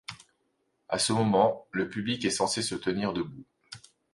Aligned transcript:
À 0.89 0.97
ce 0.97 1.13
moment, 1.13 1.67
le 1.73 1.87
public 1.87 2.25
est 2.25 2.31
censé 2.31 2.63
se 2.63 2.73
tenir 2.73 3.13
debout. 3.13 3.45